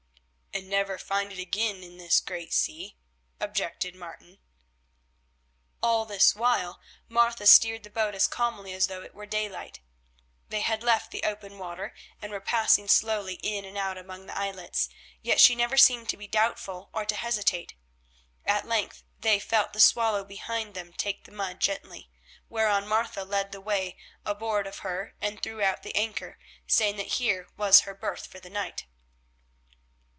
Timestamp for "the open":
11.11-11.57